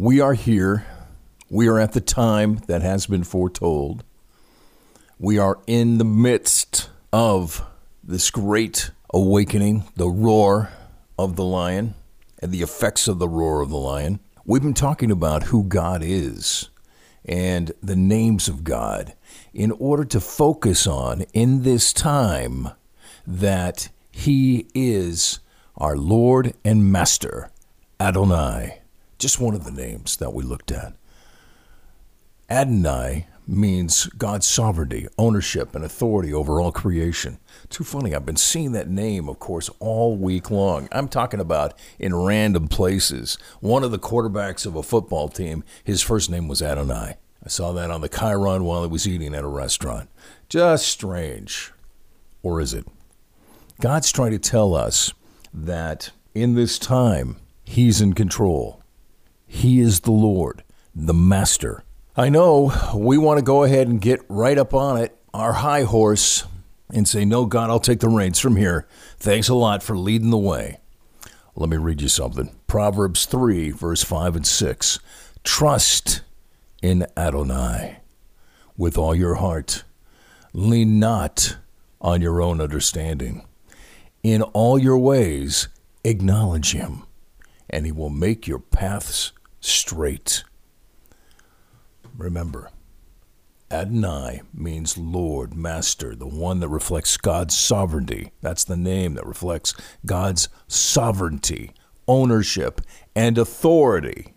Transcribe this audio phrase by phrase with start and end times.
[0.00, 0.86] We are here.
[1.50, 4.04] We are at the time that has been foretold.
[5.18, 7.66] We are in the midst of
[8.04, 10.70] this great awakening, the roar
[11.18, 11.94] of the lion,
[12.40, 14.20] and the effects of the roar of the lion.
[14.44, 16.70] We've been talking about who God is
[17.24, 19.14] and the names of God
[19.52, 22.68] in order to focus on in this time
[23.26, 25.40] that He is
[25.76, 27.50] our Lord and Master,
[27.98, 28.78] Adonai.
[29.18, 30.94] Just one of the names that we looked at.
[32.48, 37.38] Adonai means God's sovereignty, ownership, and authority over all creation.
[37.68, 38.14] Too funny.
[38.14, 40.88] I've been seeing that name, of course, all week long.
[40.92, 43.38] I'm talking about in random places.
[43.60, 47.16] One of the quarterbacks of a football team, his first name was Adonai.
[47.44, 50.10] I saw that on the Chiron while I was eating at a restaurant.
[50.48, 51.72] Just strange.
[52.42, 52.86] Or is it?
[53.80, 55.12] God's trying to tell us
[55.54, 58.82] that in this time, He's in control.
[59.48, 60.62] He is the Lord,
[60.94, 61.82] the Master.
[62.16, 65.82] I know we want to go ahead and get right up on it, our high
[65.82, 66.44] horse,
[66.92, 68.86] and say, No, God, I'll take the reins from here.
[69.18, 70.78] Thanks a lot for leading the way.
[71.56, 74.98] Let me read you something Proverbs 3, verse 5 and 6.
[75.42, 76.20] Trust
[76.82, 77.98] in Adonai
[78.76, 79.82] with all your heart.
[80.52, 81.56] Lean not
[82.00, 83.44] on your own understanding.
[84.22, 85.68] In all your ways,
[86.04, 87.04] acknowledge him,
[87.70, 90.44] and he will make your paths straight.
[92.16, 92.70] Remember,
[93.70, 98.32] Adonai means Lord, Master, the one that reflects God's sovereignty.
[98.40, 99.74] That's the name that reflects
[100.06, 101.72] God's sovereignty,
[102.06, 102.80] ownership,
[103.14, 104.34] and authority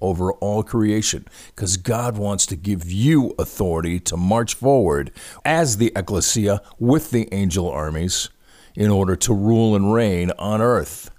[0.00, 1.26] over all creation.
[1.54, 5.10] Because God wants to give you authority to march forward
[5.44, 8.28] as the ecclesia with the angel armies
[8.74, 11.10] in order to rule and reign on earth.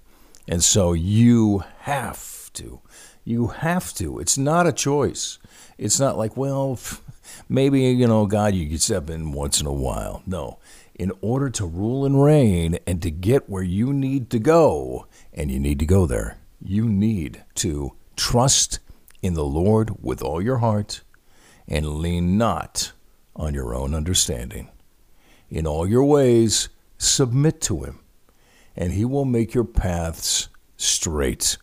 [0.48, 2.80] And so you have to.
[3.24, 4.18] You have to.
[4.18, 5.38] It's not a choice.
[5.78, 6.78] It's not like, well,
[7.48, 10.22] maybe, you know, God, you could step in once in a while.
[10.26, 10.58] No.
[10.94, 15.50] In order to rule and reign and to get where you need to go, and
[15.50, 18.78] you need to go there, you need to trust
[19.22, 21.02] in the Lord with all your heart
[21.66, 22.92] and lean not
[23.34, 24.68] on your own understanding.
[25.48, 26.68] In all your ways,
[26.98, 28.00] submit to Him,
[28.76, 31.56] and He will make your paths straight.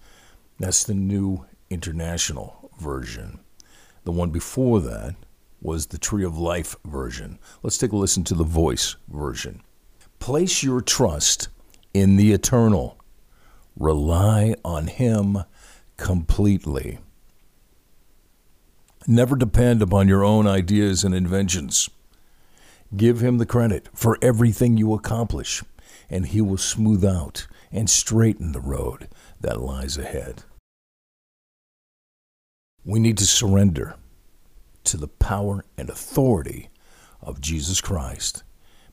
[0.60, 3.40] That's the New International Version.
[4.04, 5.16] The one before that
[5.62, 7.38] was the Tree of Life version.
[7.62, 9.62] Let's take a listen to the Voice version.
[10.20, 11.50] Place your trust
[11.94, 12.98] in the eternal.
[13.78, 15.40] Rely on Him
[15.98, 17.00] completely.
[19.08, 21.90] Never depend upon your own ideas and inventions.
[22.96, 25.64] Give Him the credit for everything you accomplish,
[26.10, 29.08] and He will smooth out and straighten the road
[29.40, 30.44] that lies ahead.
[32.86, 33.96] We need to surrender
[34.86, 36.70] to the power and authority
[37.22, 38.44] of Jesus Christ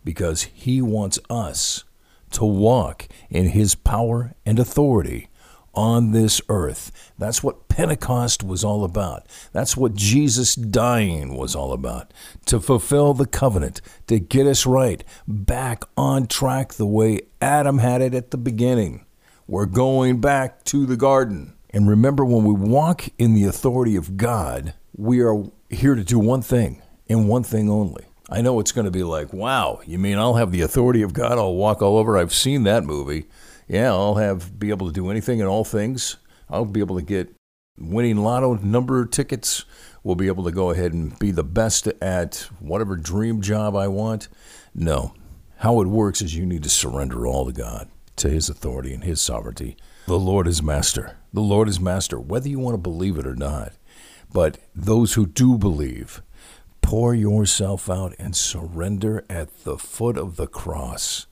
[0.05, 1.85] because he wants us
[2.33, 5.29] to walk in his power and authority
[5.75, 7.13] on this earth.
[7.19, 9.27] That's what Pentecost was all about.
[9.53, 12.13] That's what Jesus dying was all about.
[12.47, 18.01] To fulfill the covenant, to get us right, back on track the way Adam had
[18.01, 19.05] it at the beginning.
[19.47, 21.56] We're going back to the garden.
[21.77, 26.19] And remember, when we walk in the authority of God, we are here to do
[26.19, 28.07] one thing and one thing only.
[28.31, 31.13] I know it's going to be like, wow, you mean I'll have the authority of
[31.13, 31.33] God?
[31.33, 32.17] I'll walk all over.
[32.17, 33.27] I've seen that movie.
[33.69, 36.17] Yeah, I'll have be able to do anything and all things.
[36.49, 37.37] I'll be able to get
[37.77, 39.67] winning lotto number tickets.
[40.03, 43.89] We'll be able to go ahead and be the best at whatever dream job I
[43.89, 44.29] want.
[44.75, 45.13] No.
[45.57, 49.05] How it works is you need to surrender all to God, to His authority and
[49.05, 49.77] His sovereignty.
[50.07, 51.17] The Lord is master.
[51.33, 53.73] The Lord is master, whether you want to believe it or not.
[54.33, 56.23] But those who do believe,
[56.83, 61.27] pour yourself out and surrender at the foot of the cross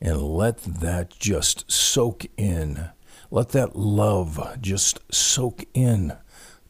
[0.00, 2.90] and let that just soak in.
[3.30, 6.14] Let that love just soak in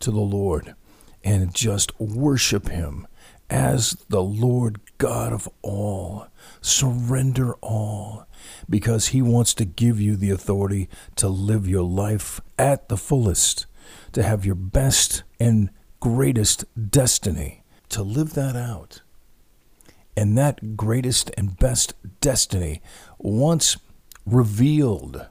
[0.01, 0.75] to the Lord
[1.23, 3.07] and just worship Him
[3.51, 6.29] as the Lord God of all.
[6.61, 8.26] Surrender all
[8.69, 13.67] because He wants to give you the authority to live your life at the fullest,
[14.13, 19.03] to have your best and greatest destiny, to live that out.
[20.17, 22.81] And that greatest and best destiny,
[23.19, 23.77] once
[24.25, 25.27] revealed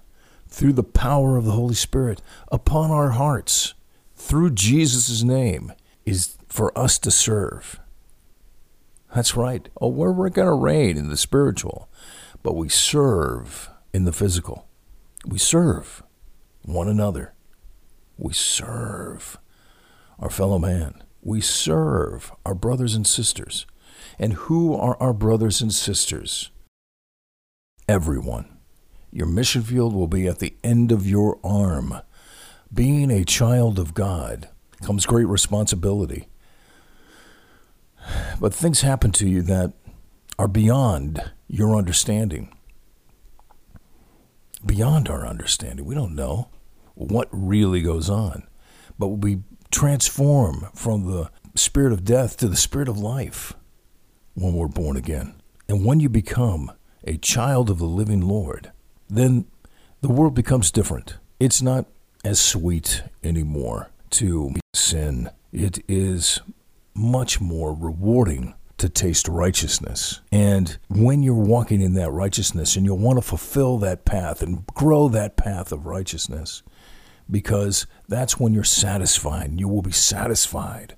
[0.48, 2.22] through the power of the Holy Spirit
[2.52, 3.74] upon our hearts,
[4.16, 5.74] through Jesus' name,
[6.06, 7.80] is for us to serve.
[9.14, 9.68] That's right.
[9.80, 11.90] Oh, we're, we're going to reign in the spiritual,
[12.46, 14.68] but we serve in the physical.
[15.26, 16.04] We serve
[16.62, 17.34] one another.
[18.20, 19.40] We serve
[20.20, 21.02] our fellow man.
[21.24, 23.66] We serve our brothers and sisters.
[24.20, 26.52] And who are our brothers and sisters?
[27.90, 28.60] Everyone.
[29.12, 31.96] Your mission field will be at the end of your arm.
[32.72, 34.50] Being a child of God
[34.84, 36.28] comes great responsibility.
[38.40, 39.74] But things happen to you that
[40.38, 42.52] are beyond your understanding.
[44.66, 45.86] Beyond our understanding.
[45.86, 46.50] We don't know
[46.96, 48.48] what really goes on.
[48.98, 53.54] But we transform from the spirit of death to the spirit of life
[54.34, 55.36] when we're born again.
[55.68, 56.72] And when you become
[57.04, 58.72] a child of the living Lord,
[59.10, 59.46] then
[60.02, 61.18] the world becomes different.
[61.40, 61.86] It's not
[62.24, 65.30] as sweet anymore to sin.
[65.52, 66.42] It is
[66.94, 70.22] much more rewarding to taste righteousness.
[70.32, 74.66] And when you're walking in that righteousness and you'll want to fulfill that path and
[74.68, 76.62] grow that path of righteousness,
[77.30, 79.60] because that's when you're satisfied.
[79.60, 80.96] You will be satisfied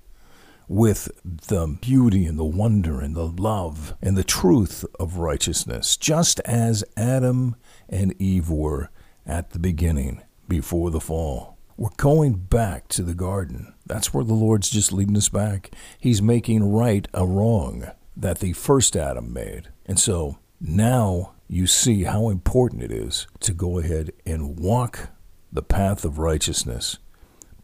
[0.66, 6.40] with the beauty and the wonder and the love and the truth of righteousness, just
[6.40, 7.56] as Adam
[7.88, 8.90] and Eve were
[9.26, 11.57] at the beginning before the fall.
[11.78, 13.72] We're going back to the garden.
[13.86, 15.70] That's where the Lord's just leading us back.
[15.96, 17.86] He's making right a wrong
[18.16, 19.68] that the first Adam made.
[19.86, 25.10] And so now you see how important it is to go ahead and walk
[25.52, 26.98] the path of righteousness.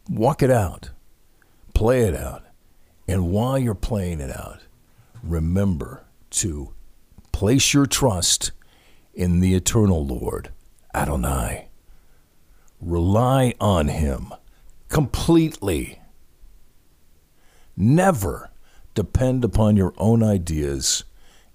[0.08, 0.90] Walk it out,
[1.74, 2.44] play it out.
[3.08, 4.60] And while you're playing it out,
[5.24, 6.72] remember to
[7.32, 8.52] place your trust
[9.12, 10.52] in the eternal Lord,
[10.94, 11.63] Adonai.
[12.84, 14.34] Rely on Him
[14.90, 16.00] completely.
[17.74, 18.50] Never
[18.94, 21.04] depend upon your own ideas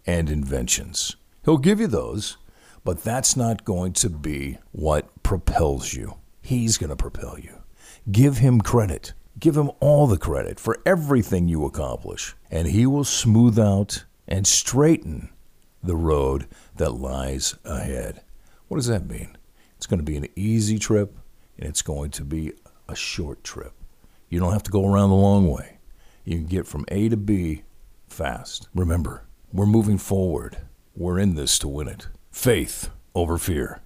[0.08, 1.16] and inventions.
[1.46, 2.38] He'll give you those,
[2.84, 6.16] but that's not going to be what propels you.
[6.42, 7.60] He's going to propel you.
[8.12, 9.14] Give Him credit.
[9.38, 14.48] Give Him all the credit for everything you accomplish, and He will smooth out and
[14.48, 15.30] straighten
[15.84, 16.48] the road
[16.78, 18.24] that lies ahead.
[18.68, 19.38] What does that mean?
[19.89, 21.18] Going to be an easy trip,
[21.57, 22.53] and it's going to be
[22.88, 23.74] a short trip.
[24.30, 25.80] You don't have to go around the long way.
[26.24, 27.63] You can get from A to B
[28.07, 28.69] fast.
[28.75, 30.57] Remember, we're moving forward.
[30.95, 32.07] We're in this to win it.
[32.30, 33.81] Faith over fear.